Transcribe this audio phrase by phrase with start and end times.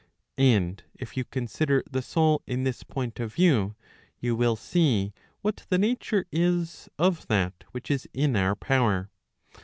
[0.39, 3.75] And if you consider the soul in this point of view,
[4.19, 9.11] you will see what the nature is of that which is in our power.